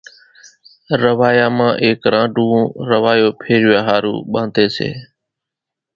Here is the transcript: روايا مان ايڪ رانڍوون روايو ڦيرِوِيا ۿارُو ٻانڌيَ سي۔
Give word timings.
روايا 1.03 1.47
مان 1.57 1.71
ايڪ 1.83 1.99
رانڍوون 2.13 2.63
روايو 2.91 3.27
ڦيرِوِيا 3.41 3.81
ۿارُو 3.87 4.13
ٻانڌيَ 4.31 4.65
سي۔ 4.75 4.89